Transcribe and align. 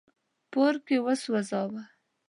په 0.51 0.57
اور 0.63 0.75
کي 0.85 0.97
وسوځاوه. 1.05 1.83